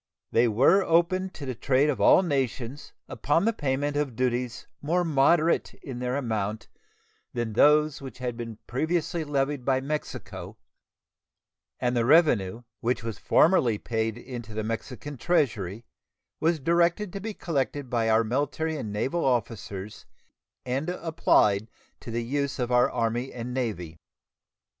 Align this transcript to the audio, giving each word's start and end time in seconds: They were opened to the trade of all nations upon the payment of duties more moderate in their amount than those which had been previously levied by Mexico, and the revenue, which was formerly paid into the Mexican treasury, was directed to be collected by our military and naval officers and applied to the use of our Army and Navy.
They 0.31 0.47
were 0.47 0.81
opened 0.81 1.35
to 1.35 1.45
the 1.45 1.53
trade 1.53 1.87
of 1.87 2.01
all 2.01 2.23
nations 2.23 2.91
upon 3.07 3.45
the 3.45 3.53
payment 3.53 3.95
of 3.95 4.15
duties 4.15 4.65
more 4.81 5.03
moderate 5.03 5.75
in 5.75 5.99
their 5.99 6.15
amount 6.17 6.67
than 7.35 7.53
those 7.53 8.01
which 8.01 8.17
had 8.17 8.35
been 8.35 8.57
previously 8.65 9.23
levied 9.23 9.63
by 9.63 9.79
Mexico, 9.79 10.57
and 11.79 11.95
the 11.95 12.03
revenue, 12.03 12.63
which 12.79 13.03
was 13.03 13.19
formerly 13.19 13.77
paid 13.77 14.17
into 14.17 14.55
the 14.55 14.63
Mexican 14.63 15.17
treasury, 15.17 15.85
was 16.39 16.59
directed 16.59 17.13
to 17.13 17.19
be 17.19 17.35
collected 17.35 17.87
by 17.87 18.09
our 18.09 18.23
military 18.23 18.77
and 18.77 18.91
naval 18.91 19.23
officers 19.23 20.07
and 20.65 20.89
applied 20.89 21.69
to 21.99 22.09
the 22.09 22.23
use 22.23 22.57
of 22.57 22.71
our 22.71 22.89
Army 22.89 23.31
and 23.31 23.53
Navy. 23.53 23.99